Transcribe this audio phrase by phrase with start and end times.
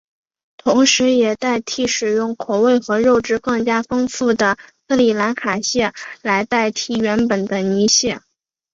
[0.57, 1.39] 同时也替
[1.83, 5.93] 代使用口味和肉质更加丰富的斯里兰卡蟹
[6.23, 8.19] 来代替原本的泥蟹。